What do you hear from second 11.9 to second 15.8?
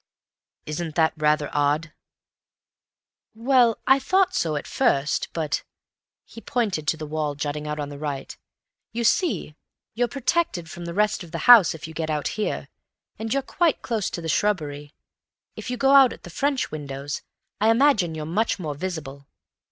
get out here, and you're quite close to the shrubbery. If you